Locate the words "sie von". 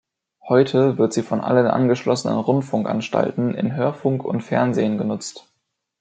1.13-1.41